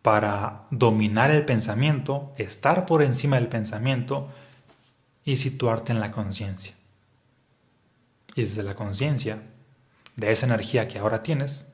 para 0.02 0.66
dominar 0.72 1.30
el 1.30 1.46
pensamiento, 1.46 2.34
estar 2.38 2.88
por 2.88 3.04
encima 3.04 3.36
del 3.36 3.50
pensamiento 3.50 4.30
y 5.24 5.38
situarte 5.38 5.92
en 5.92 6.00
la 6.00 6.12
conciencia. 6.12 6.74
Y 8.34 8.42
desde 8.42 8.64
la 8.64 8.74
conciencia, 8.74 9.44
de 10.16 10.32
esa 10.32 10.48
energía 10.48 10.88
que 10.88 10.98
ahora 10.98 11.22
tienes, 11.22 11.68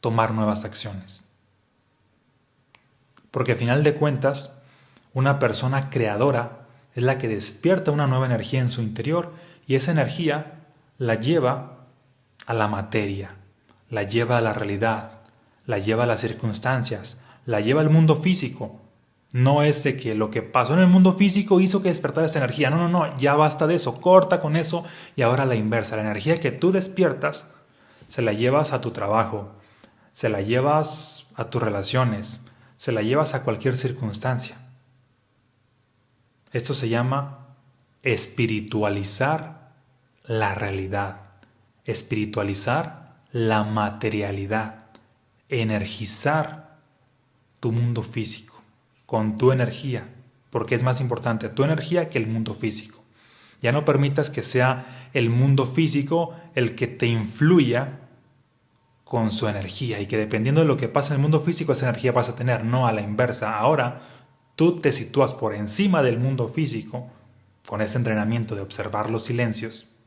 tomar 0.00 0.30
nuevas 0.30 0.64
acciones. 0.64 1.24
Porque 3.32 3.52
al 3.52 3.58
final 3.58 3.82
de 3.82 3.96
cuentas, 3.96 4.52
una 5.14 5.40
persona 5.40 5.90
creadora 5.90 6.60
es 6.94 7.02
la 7.02 7.18
que 7.18 7.26
despierta 7.26 7.90
una 7.90 8.06
nueva 8.06 8.26
energía 8.26 8.60
en 8.60 8.70
su 8.70 8.82
interior 8.82 9.47
y 9.68 9.76
esa 9.76 9.92
energía 9.92 10.64
la 10.96 11.14
lleva 11.14 11.84
a 12.46 12.54
la 12.54 12.66
materia, 12.66 13.36
la 13.90 14.02
lleva 14.02 14.38
a 14.38 14.40
la 14.40 14.54
realidad, 14.54 15.20
la 15.66 15.78
lleva 15.78 16.04
a 16.04 16.06
las 16.06 16.20
circunstancias, 16.20 17.18
la 17.44 17.60
lleva 17.60 17.82
al 17.82 17.90
mundo 17.90 18.16
físico. 18.16 18.80
No 19.30 19.62
es 19.62 19.84
de 19.84 19.98
que 19.98 20.14
lo 20.14 20.30
que 20.30 20.40
pasó 20.40 20.72
en 20.72 20.80
el 20.80 20.86
mundo 20.86 21.12
físico 21.12 21.60
hizo 21.60 21.82
que 21.82 21.90
despertara 21.90 22.26
esta 22.26 22.38
energía. 22.38 22.70
No, 22.70 22.78
no, 22.78 22.88
no, 22.88 23.14
ya 23.18 23.34
basta 23.34 23.66
de 23.66 23.74
eso, 23.74 24.00
corta 24.00 24.40
con 24.40 24.56
eso 24.56 24.84
y 25.16 25.22
ahora 25.22 25.44
la 25.44 25.54
inversa. 25.54 25.96
La 25.96 26.02
energía 26.02 26.40
que 26.40 26.50
tú 26.50 26.72
despiertas 26.72 27.46
se 28.08 28.22
la 28.22 28.32
llevas 28.32 28.72
a 28.72 28.80
tu 28.80 28.92
trabajo, 28.92 29.52
se 30.14 30.30
la 30.30 30.40
llevas 30.40 31.28
a 31.34 31.50
tus 31.50 31.62
relaciones, 31.62 32.40
se 32.78 32.90
la 32.90 33.02
llevas 33.02 33.34
a 33.34 33.42
cualquier 33.42 33.76
circunstancia. 33.76 34.56
Esto 36.52 36.72
se 36.72 36.88
llama 36.88 37.48
espiritualizar 38.02 39.57
la 40.28 40.54
realidad, 40.54 41.22
espiritualizar 41.86 43.16
la 43.32 43.64
materialidad, 43.64 44.84
energizar 45.48 46.76
tu 47.60 47.72
mundo 47.72 48.02
físico 48.02 48.62
con 49.06 49.38
tu 49.38 49.52
energía, 49.52 50.06
porque 50.50 50.74
es 50.74 50.82
más 50.82 51.00
importante 51.00 51.48
tu 51.48 51.64
energía 51.64 52.10
que 52.10 52.18
el 52.18 52.26
mundo 52.26 52.54
físico. 52.54 53.02
Ya 53.62 53.72
no 53.72 53.86
permitas 53.86 54.28
que 54.28 54.42
sea 54.42 55.08
el 55.14 55.30
mundo 55.30 55.66
físico 55.66 56.34
el 56.54 56.74
que 56.74 56.86
te 56.86 57.06
influya 57.06 58.00
con 59.04 59.32
su 59.32 59.48
energía 59.48 59.98
y 59.98 60.06
que 60.06 60.18
dependiendo 60.18 60.60
de 60.60 60.66
lo 60.66 60.76
que 60.76 60.88
pasa 60.88 61.14
en 61.14 61.20
el 61.20 61.22
mundo 61.22 61.40
físico 61.40 61.72
esa 61.72 61.88
energía 61.88 62.12
vas 62.12 62.28
a 62.28 62.36
tener, 62.36 62.66
no 62.66 62.86
a 62.86 62.92
la 62.92 63.00
inversa. 63.00 63.58
Ahora 63.58 64.02
tú 64.56 64.76
te 64.76 64.92
sitúas 64.92 65.32
por 65.32 65.54
encima 65.54 66.02
del 66.02 66.18
mundo 66.18 66.48
físico 66.48 67.08
con 67.66 67.80
este 67.80 67.96
entrenamiento 67.96 68.54
de 68.54 68.60
observar 68.60 69.08
los 69.08 69.24
silencios. 69.24 69.97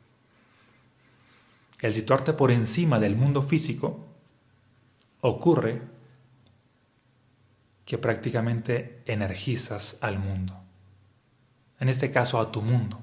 El 1.81 1.93
situarte 1.93 2.33
por 2.33 2.51
encima 2.51 2.99
del 2.99 3.15
mundo 3.15 3.41
físico 3.41 4.05
ocurre 5.19 5.81
que 7.85 7.97
prácticamente 7.97 9.01
energizas 9.05 9.97
al 9.99 10.19
mundo. 10.19 10.61
En 11.79 11.89
este 11.89 12.11
caso 12.11 12.39
a 12.39 12.51
tu 12.51 12.61
mundo. 12.61 12.99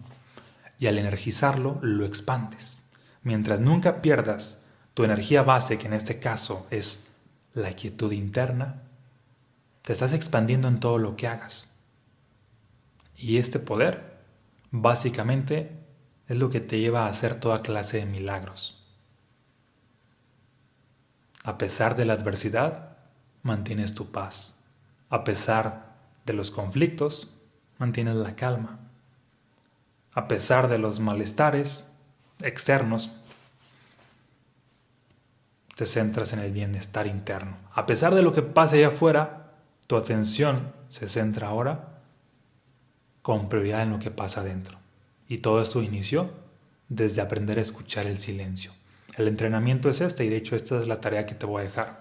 Y 0.78 0.86
al 0.86 0.96
energizarlo 0.96 1.80
lo 1.82 2.04
expandes. 2.04 2.78
Mientras 3.24 3.58
nunca 3.58 4.00
pierdas 4.00 4.60
tu 4.94 5.02
energía 5.02 5.42
base, 5.42 5.76
que 5.76 5.88
en 5.88 5.92
este 5.92 6.20
caso 6.20 6.66
es 6.70 7.00
la 7.54 7.72
quietud 7.72 8.12
interna, 8.12 8.82
te 9.82 9.92
estás 9.92 10.12
expandiendo 10.12 10.68
en 10.68 10.78
todo 10.78 10.98
lo 10.98 11.16
que 11.16 11.26
hagas. 11.26 11.68
Y 13.16 13.38
este 13.38 13.58
poder, 13.58 14.18
básicamente, 14.70 15.77
es 16.28 16.36
lo 16.36 16.50
que 16.50 16.60
te 16.60 16.78
lleva 16.78 17.06
a 17.06 17.08
hacer 17.08 17.40
toda 17.40 17.62
clase 17.62 17.98
de 17.98 18.06
milagros. 18.06 18.78
A 21.42 21.56
pesar 21.56 21.96
de 21.96 22.04
la 22.04 22.12
adversidad, 22.12 22.98
mantienes 23.42 23.94
tu 23.94 24.10
paz. 24.10 24.54
A 25.08 25.24
pesar 25.24 25.96
de 26.26 26.34
los 26.34 26.50
conflictos, 26.50 27.34
mantienes 27.78 28.16
la 28.16 28.36
calma. 28.36 28.78
A 30.12 30.28
pesar 30.28 30.68
de 30.68 30.78
los 30.78 31.00
malestares 31.00 31.88
externos, 32.42 33.10
te 35.74 35.86
centras 35.86 36.32
en 36.32 36.40
el 36.40 36.52
bienestar 36.52 37.06
interno. 37.06 37.56
A 37.72 37.86
pesar 37.86 38.14
de 38.14 38.22
lo 38.22 38.32
que 38.32 38.42
pase 38.42 38.78
allá 38.78 38.88
afuera, 38.88 39.52
tu 39.86 39.96
atención 39.96 40.72
se 40.88 41.08
centra 41.08 41.48
ahora 41.48 42.00
con 43.22 43.48
prioridad 43.48 43.82
en 43.82 43.90
lo 43.90 43.98
que 43.98 44.10
pasa 44.10 44.40
adentro. 44.40 44.77
Y 45.28 45.38
todo 45.38 45.60
esto 45.62 45.82
inició 45.82 46.30
desde 46.88 47.20
aprender 47.20 47.58
a 47.58 47.62
escuchar 47.62 48.06
el 48.06 48.18
silencio. 48.18 48.72
El 49.16 49.28
entrenamiento 49.28 49.90
es 49.90 50.00
este 50.00 50.24
y 50.24 50.28
de 50.28 50.36
hecho 50.36 50.56
esta 50.56 50.80
es 50.80 50.86
la 50.86 51.00
tarea 51.00 51.26
que 51.26 51.34
te 51.34 51.46
voy 51.46 51.60
a 51.60 51.64
dejar. 51.64 52.00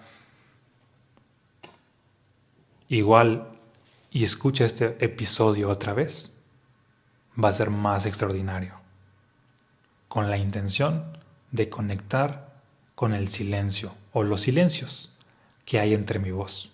Igual, 2.88 3.48
y 4.10 4.24
escucha 4.24 4.64
este 4.64 4.96
episodio 5.04 5.68
otra 5.68 5.92
vez, 5.92 6.32
va 7.42 7.50
a 7.50 7.52
ser 7.52 7.70
más 7.70 8.06
extraordinario. 8.06 8.74
Con 10.08 10.30
la 10.30 10.38
intención 10.38 11.18
de 11.50 11.68
conectar 11.68 12.62
con 12.94 13.12
el 13.12 13.28
silencio 13.28 13.94
o 14.12 14.22
los 14.22 14.40
silencios 14.42 15.14
que 15.64 15.78
hay 15.78 15.92
entre 15.92 16.18
mi 16.18 16.30
voz, 16.30 16.70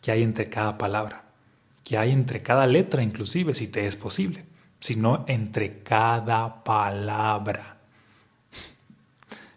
que 0.00 0.12
hay 0.12 0.22
entre 0.22 0.48
cada 0.48 0.78
palabra, 0.78 1.24
que 1.82 1.98
hay 1.98 2.12
entre 2.12 2.42
cada 2.42 2.66
letra 2.66 3.02
inclusive, 3.02 3.54
si 3.54 3.66
te 3.66 3.86
es 3.86 3.96
posible, 3.96 4.44
sino 4.80 5.24
entre 5.28 5.82
cada 5.82 6.62
palabra, 6.64 7.78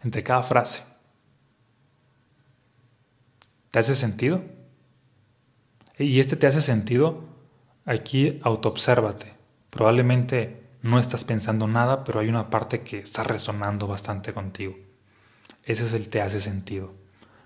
entre 0.03 0.23
cada 0.23 0.43
frase. 0.43 0.83
¿Te 3.71 3.79
hace 3.79 3.95
sentido? 3.95 4.43
Y 5.97 6.19
este 6.19 6.35
te 6.35 6.47
hace 6.47 6.61
sentido, 6.61 7.25
aquí 7.85 8.39
autoobsérvate. 8.43 9.35
Probablemente 9.69 10.63
no 10.81 10.99
estás 10.99 11.23
pensando 11.23 11.67
nada, 11.67 12.03
pero 12.03 12.19
hay 12.19 12.29
una 12.29 12.49
parte 12.49 12.81
que 12.81 12.99
está 12.99 13.23
resonando 13.23 13.85
bastante 13.85 14.33
contigo. 14.33 14.75
Ese 15.63 15.85
es 15.85 15.93
el 15.93 16.09
te 16.09 16.21
hace 16.21 16.39
sentido. 16.39 16.93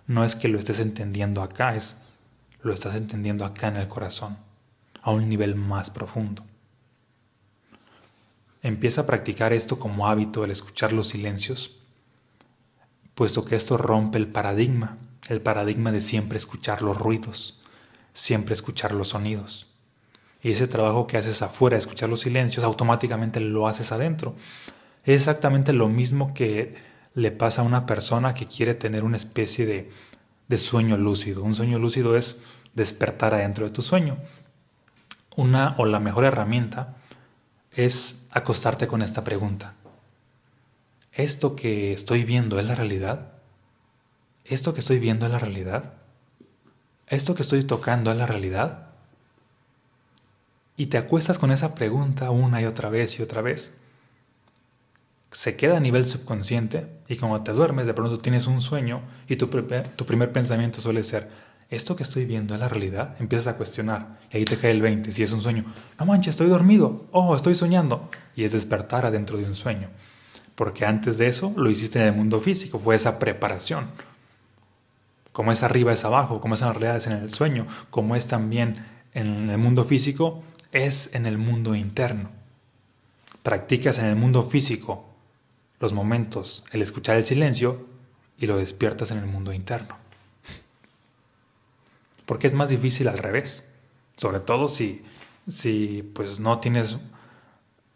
No 0.05 0.23
es 0.23 0.35
que 0.35 0.47
lo 0.47 0.59
estés 0.59 0.79
entendiendo 0.79 1.41
acá, 1.41 1.75
es 1.75 1.97
lo 2.61 2.73
estás 2.73 2.95
entendiendo 2.95 3.43
acá 3.43 3.67
en 3.67 3.77
el 3.77 3.87
corazón, 3.87 4.37
a 5.01 5.11
un 5.11 5.27
nivel 5.27 5.55
más 5.55 5.89
profundo. 5.89 6.45
Empieza 8.63 9.01
a 9.01 9.05
practicar 9.05 9.51
esto 9.51 9.77
como 9.77 10.07
hábito, 10.07 10.45
el 10.45 10.51
escuchar 10.51 10.93
los 10.93 11.09
silencios, 11.09 11.75
puesto 13.13 13.43
que 13.43 13.57
esto 13.57 13.77
rompe 13.77 14.17
el 14.17 14.29
paradigma, 14.29 14.97
el 15.27 15.41
paradigma 15.41 15.91
de 15.91 15.99
siempre 15.99 16.37
escuchar 16.37 16.81
los 16.81 16.97
ruidos, 16.97 17.59
siempre 18.13 18.53
escuchar 18.53 18.93
los 18.93 19.09
sonidos. 19.09 19.67
Y 20.41 20.51
ese 20.51 20.67
trabajo 20.67 21.07
que 21.07 21.17
haces 21.17 21.41
afuera, 21.41 21.77
escuchar 21.77 22.07
los 22.07 22.21
silencios, 22.21 22.63
automáticamente 22.63 23.41
lo 23.41 23.67
haces 23.67 23.91
adentro. 23.91 24.33
Es 25.03 25.15
exactamente 25.15 25.73
lo 25.73 25.89
mismo 25.89 26.33
que 26.33 26.75
le 27.13 27.31
pasa 27.31 27.63
a 27.63 27.65
una 27.65 27.85
persona 27.85 28.33
que 28.33 28.47
quiere 28.47 28.75
tener 28.75 29.03
una 29.03 29.17
especie 29.17 29.65
de, 29.65 29.91
de 30.47 30.57
sueño 30.57 30.95
lúcido. 30.95 31.43
Un 31.43 31.55
sueño 31.55 31.79
lúcido 31.79 32.15
es 32.15 32.37
despertar 32.73 33.33
adentro 33.33 33.65
de 33.65 33.71
tu 33.71 33.81
sueño. 33.81 34.17
Una 35.35 35.75
o 35.77 35.85
la 35.85 35.99
mejor 35.99 36.23
herramienta 36.23 36.95
es 37.75 38.15
acostarte 38.31 38.87
con 38.87 39.01
esta 39.01 39.23
pregunta. 39.23 39.75
¿esto 41.13 41.55
que 41.55 41.93
estoy 41.93 42.23
viendo 42.23 42.59
es 42.59 42.67
la 42.67 42.75
realidad? 42.75 43.33
¿Esto 44.45 44.73
que 44.73 44.81
estoy 44.81 44.99
viendo 44.99 45.25
es 45.25 45.31
la 45.31 45.39
realidad? 45.39 45.93
¿Esto 47.07 47.35
que 47.35 47.43
estoy 47.43 47.63
tocando 47.63 48.11
es 48.11 48.17
la 48.17 48.25
realidad? 48.25 48.87
Y 50.75 50.87
te 50.87 50.97
acuestas 50.97 51.37
con 51.37 51.51
esa 51.51 51.75
pregunta 51.75 52.31
una 52.31 52.61
y 52.61 52.65
otra 52.65 52.89
vez 52.89 53.19
y 53.19 53.21
otra 53.21 53.41
vez. 53.41 53.73
Se 55.31 55.55
queda 55.55 55.77
a 55.77 55.79
nivel 55.79 56.05
subconsciente 56.05 56.87
y 57.07 57.17
cuando 57.17 57.41
te 57.41 57.53
duermes 57.53 57.85
de 57.85 57.93
pronto 57.93 58.17
tienes 58.17 58.47
un 58.47 58.61
sueño 58.61 59.01
y 59.27 59.35
tu, 59.35 59.47
tu 59.47 60.05
primer 60.05 60.31
pensamiento 60.31 60.81
suele 60.81 61.03
ser, 61.03 61.29
¿esto 61.75 61.95
que 61.95 62.03
estoy 62.03 62.25
viendo 62.25 62.53
es 62.53 62.59
la 62.59 62.69
realidad? 62.69 63.15
Empiezas 63.19 63.47
a 63.47 63.57
cuestionar 63.57 64.19
y 64.31 64.37
ahí 64.37 64.45
te 64.45 64.57
cae 64.57 64.71
el 64.71 64.81
20 64.81 65.11
si 65.11 65.23
es 65.23 65.31
un 65.31 65.41
sueño. 65.41 65.65
No 65.99 66.05
manches, 66.05 66.31
estoy 66.31 66.47
dormido. 66.47 67.05
Oh, 67.11 67.35
estoy 67.35 67.55
soñando. 67.55 68.09
Y 68.35 68.43
es 68.43 68.51
despertar 68.51 69.05
adentro 69.05 69.37
de 69.37 69.45
un 69.45 69.55
sueño. 69.55 69.89
Porque 70.55 70.85
antes 70.85 71.17
de 71.17 71.27
eso 71.27 71.53
lo 71.55 71.69
hiciste 71.69 71.99
en 71.99 72.07
el 72.07 72.13
mundo 72.13 72.39
físico, 72.39 72.79
fue 72.79 72.95
esa 72.95 73.19
preparación. 73.19 73.87
Como 75.31 75.51
es 75.51 75.63
arriba 75.63 75.93
es 75.93 76.05
abajo, 76.05 76.39
como 76.39 76.53
es 76.53 76.61
en 76.61 76.67
la 76.67 76.73
realidad 76.73 76.97
es 76.97 77.07
en 77.07 77.13
el 77.13 77.33
sueño, 77.33 77.65
como 77.89 78.15
es 78.15 78.27
también 78.27 78.85
en 79.13 79.49
el 79.49 79.57
mundo 79.57 79.83
físico, 79.83 80.43
es 80.71 81.09
en 81.13 81.25
el 81.25 81.37
mundo 81.37 81.75
interno. 81.75 82.29
Practicas 83.41 83.97
en 83.99 84.05
el 84.05 84.15
mundo 84.15 84.43
físico 84.43 85.05
los 85.79 85.91
momentos, 85.91 86.63
el 86.71 86.81
escuchar 86.81 87.17
el 87.17 87.25
silencio 87.25 87.85
y 88.37 88.45
lo 88.45 88.57
despiertas 88.57 89.11
en 89.11 89.17
el 89.17 89.25
mundo 89.25 89.51
interno. 89.51 90.02
Porque 92.25 92.47
es 92.47 92.53
más 92.53 92.69
difícil 92.69 93.07
al 93.07 93.17
revés. 93.17 93.65
Sobre 94.15 94.39
todo 94.39 94.67
si, 94.67 95.03
si 95.47 96.09
pues 96.13 96.39
no 96.39 96.59
tienes, 96.59 96.97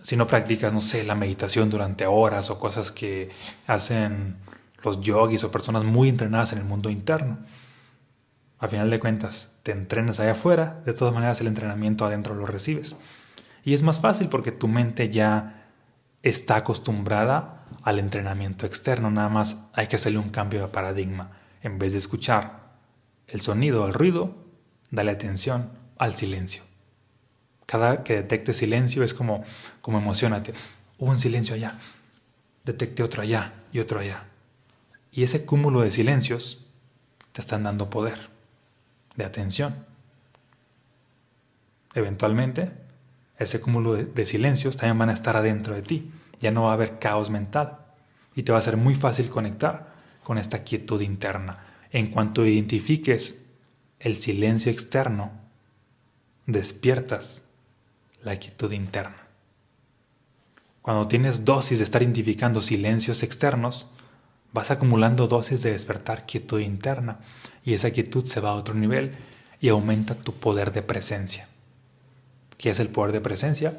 si 0.02 0.16
no 0.16 0.28
practicas, 0.28 0.74
no 0.74 0.82
sé, 0.82 1.04
la 1.04 1.16
meditación 1.16 1.70
durante 1.70 2.06
horas 2.06 2.50
o 2.50 2.60
cosas 2.60 2.92
que 2.92 3.30
hacen 3.68 4.38
los 4.84 5.02
yogis 5.02 5.44
o 5.44 5.52
personas 5.52 5.84
muy 5.84 6.10
entrenadas 6.10 6.54
en 6.54 6.60
el 6.60 6.66
mundo 6.66 6.90
interno. 6.90 7.40
A 8.60 8.68
final 8.68 8.90
de 8.90 9.00
cuentas, 9.00 9.52
te 9.64 9.72
entrenas 9.72 10.20
allá 10.20 10.32
afuera, 10.32 10.82
de 10.86 10.94
todas 10.94 11.14
maneras 11.14 11.40
el 11.42 11.48
entrenamiento 11.48 12.06
adentro 12.06 12.34
lo 12.34 12.48
recibes. 12.48 12.96
Y 13.64 13.74
es 13.74 13.84
más 13.84 14.00
fácil 14.00 14.30
porque 14.30 14.52
tu 14.52 14.68
mente 14.68 15.10
ya 15.10 15.68
está 16.24 16.56
acostumbrada 16.56 17.66
al 17.84 18.00
entrenamiento 18.00 18.66
externo, 18.66 19.12
nada 19.12 19.30
más 19.30 19.58
hay 19.74 19.88
que 19.88 19.98
hacerle 19.98 20.20
un 20.20 20.30
cambio 20.30 20.62
de 20.62 20.68
paradigma. 20.70 21.32
En 21.62 21.78
vez 21.78 21.92
de 21.94 22.00
escuchar 22.00 22.67
el 23.28 23.42
sonido 23.42 23.86
el 23.88 23.94
ruido, 23.94 24.36
dale 24.90 25.12
atención 25.12 25.72
al 25.98 26.16
silencio. 26.16 26.64
Cada 27.66 28.04
que 28.04 28.16
detecte 28.16 28.54
silencio 28.54 29.04
es 29.04 29.14
como, 29.14 29.44
como 29.82 29.98
emocionate. 29.98 30.54
Hubo 30.98 31.12
un 31.12 31.20
silencio 31.20 31.56
allá, 31.56 31.80
detecte 32.64 33.04
otro 33.04 33.22
allá 33.22 33.54
y 33.72 33.80
otro 33.80 34.00
allá. 34.00 34.26
Y 35.12 35.24
ese 35.24 35.46
cúmulo 35.46 35.82
de 35.82 35.92
silencios 35.92 36.66
te 37.34 37.42
están 37.42 37.64
dando 37.64 37.90
poder, 37.90 38.30
de 39.16 39.26
atención. 39.26 39.86
Eventualmente, 41.94 42.72
ese 43.38 43.60
cúmulo 43.62 43.96
de, 43.96 44.26
silencios 44.26 44.78
también 44.78 44.98
van 44.98 45.10
a 45.10 45.14
estar 45.14 45.36
adentro 45.36 45.76
de 45.76 45.82
ti. 45.82 46.12
Ya 46.40 46.52
no 46.52 46.64
va 46.64 46.72
a 46.72 46.74
haber 46.74 47.00
caos 47.00 47.30
mental. 47.30 47.80
Y 48.36 48.44
te 48.44 48.52
va 48.52 48.60
a 48.60 48.62
ser 48.62 48.78
muy 48.78 48.96
fácil 48.96 49.30
conectar 49.30 49.94
con 50.24 50.38
esta 50.38 50.64
quietud 50.64 51.02
interna. 51.02 51.58
En 51.92 52.08
cuanto 52.08 52.46
identifiques 52.46 53.40
el 54.00 54.16
silencio 54.16 54.72
externo, 54.72 55.32
despiertas 56.46 57.44
la 58.24 58.36
quietud 58.38 58.72
interna. 58.72 59.28
Cuando 60.82 61.08
tienes 61.08 61.44
dosis 61.44 61.80
de 61.80 61.84
estar 61.84 62.02
identificando 62.02 62.62
silencios 62.62 63.24
externos, 63.24 63.88
vas 64.54 64.72
acumulando 64.72 65.28
dosis 65.28 65.62
de 65.62 65.72
despertar 65.72 66.26
quietud 66.26 66.62
interna 66.62 67.20
y 67.66 67.74
esa 67.74 67.92
quietud 67.92 68.26
se 68.26 68.40
va 68.40 68.52
a 68.52 68.56
otro 68.56 68.74
nivel 68.74 69.18
y 69.60 69.70
aumenta 69.70 70.16
tu 70.16 70.34
poder 70.34 70.72
de 70.72 70.82
presencia. 70.82 71.48
¿Qué 72.58 72.70
es 72.70 72.80
el 72.80 72.88
poder 72.90 73.12
de 73.12 73.22
presencia? 73.22 73.78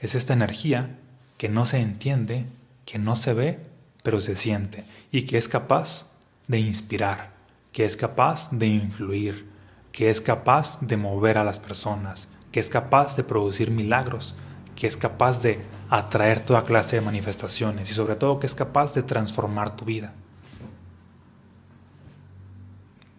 Es 0.00 0.14
esta 0.14 0.32
energía 0.32 0.98
que 1.36 1.48
no 1.48 1.66
se 1.66 1.80
entiende, 1.80 2.46
que 2.86 2.98
no 2.98 3.16
se 3.16 3.34
ve, 3.34 3.60
pero 4.02 4.20
se 4.20 4.36
siente 4.36 4.84
y 5.12 5.22
que 5.22 5.36
es 5.36 5.48
capaz 5.48 6.06
de 6.48 6.58
inspirar, 6.58 7.35
que 7.76 7.84
es 7.84 7.94
capaz 7.94 8.48
de 8.52 8.68
influir, 8.68 9.44
que 9.92 10.08
es 10.08 10.22
capaz 10.22 10.80
de 10.80 10.96
mover 10.96 11.36
a 11.36 11.44
las 11.44 11.60
personas, 11.60 12.26
que 12.50 12.58
es 12.58 12.70
capaz 12.70 13.16
de 13.16 13.22
producir 13.22 13.70
milagros, 13.70 14.34
que 14.74 14.86
es 14.86 14.96
capaz 14.96 15.42
de 15.42 15.62
atraer 15.90 16.42
toda 16.42 16.64
clase 16.64 16.96
de 16.96 17.02
manifestaciones 17.02 17.90
y 17.90 17.92
sobre 17.92 18.16
todo 18.16 18.40
que 18.40 18.46
es 18.46 18.54
capaz 18.54 18.94
de 18.94 19.02
transformar 19.02 19.76
tu 19.76 19.84
vida. 19.84 20.14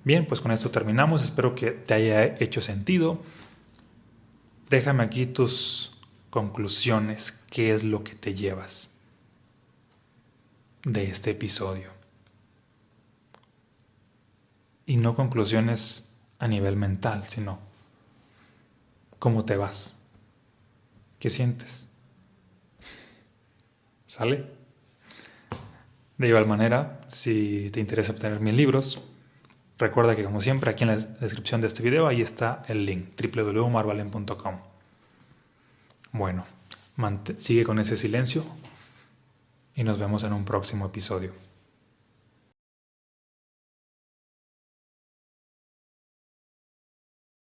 Bien, 0.04 0.26
pues 0.26 0.42
con 0.42 0.52
esto 0.52 0.72
terminamos. 0.72 1.22
Espero 1.22 1.54
que 1.54 1.70
te 1.70 1.94
haya 1.94 2.24
hecho 2.26 2.60
sentido. 2.60 3.22
Déjame 4.72 5.04
aquí 5.04 5.28
tus 5.28 5.92
conclusiones. 6.32 7.32
¿Qué 7.52 7.76
es 7.76 7.84
lo 7.84 8.04
que 8.04 8.16
te 8.16 8.34
llevas 8.34 8.90
de 10.84 11.04
este 11.04 11.30
episodio? 11.30 11.97
Y 14.88 14.98
no 14.98 15.16
conclusiones 15.16 16.10
a 16.40 16.48
nivel 16.48 16.76
mental, 16.76 17.26
sino 17.26 17.60
cómo 19.20 19.46
te 19.46 19.56
vas. 19.58 20.00
¿Qué 21.20 21.30
sientes? 21.30 21.90
¿Sale? 24.08 24.46
De 26.18 26.28
igual 26.28 26.48
manera, 26.48 27.02
si 27.10 27.70
te 27.72 27.80
interesa 27.80 28.14
obtener 28.14 28.40
mis 28.40 28.56
libros, 28.56 29.04
recuerda 29.78 30.16
que 30.16 30.24
como 30.24 30.42
siempre 30.42 30.72
aquí 30.72 30.84
en 30.84 30.90
la 30.90 30.96
descripción 30.96 31.62
de 31.62 31.68
este 31.68 31.84
video 31.84 32.08
ahí 32.08 32.22
está 32.22 32.64
el 32.68 32.86
link 32.86 33.10
www.marvalen.com. 33.22 34.56
Bueno, 36.14 36.46
sigue 37.38 37.64
con 37.64 37.78
ese 37.80 37.98
silencio 37.98 38.44
y 39.76 39.84
nos 39.84 40.00
vemos 40.00 40.24
en 40.24 40.34
un 40.34 40.46
próximo 40.46 40.88
episodio. 40.88 41.47